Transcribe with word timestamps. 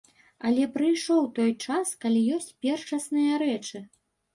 Але 0.47 0.63
прыйшоў 0.77 1.21
той 1.37 1.55
час, 1.67 1.95
калі 2.07 2.27
ёсць 2.41 2.51
першасныя 2.67 3.33
рэчы. 3.49 3.89